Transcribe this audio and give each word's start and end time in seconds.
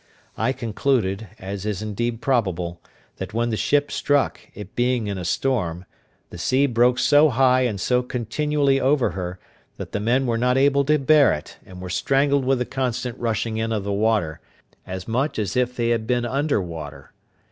I 0.35 0.51
concluded, 0.51 1.27
as 1.37 1.63
is 1.63 1.83
indeed 1.83 2.21
probable, 2.21 2.81
that 3.17 3.35
when 3.35 3.51
the 3.51 3.55
ship 3.55 3.91
struck, 3.91 4.39
it 4.55 4.75
being 4.75 5.05
in 5.05 5.19
a 5.19 5.23
storm, 5.23 5.85
the 6.31 6.39
sea 6.39 6.65
broke 6.65 6.97
so 6.97 7.29
high 7.29 7.61
and 7.67 7.79
so 7.79 8.01
continually 8.01 8.79
over 8.79 9.11
her, 9.11 9.37
that 9.77 9.91
the 9.91 9.99
men 9.99 10.25
were 10.25 10.39
not 10.39 10.57
able 10.57 10.83
to 10.85 10.97
bear 10.97 11.31
it, 11.33 11.59
and 11.67 11.79
were 11.81 11.89
strangled 11.91 12.45
with 12.45 12.57
the 12.57 12.65
constant 12.65 13.15
rushing 13.19 13.57
in 13.57 13.71
of 13.71 13.83
the 13.83 13.93
water, 13.93 14.39
as 14.87 15.07
much 15.07 15.37
as 15.37 15.55
if 15.55 15.75
they 15.75 15.89
had 15.89 16.07
been 16.07 16.25
under 16.25 16.59
water. 16.59 17.13